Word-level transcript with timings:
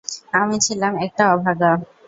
আমি 0.33 0.57
ছিলাম 0.65 0.93
একটা 1.05 1.23
অভাগা। 1.33 1.71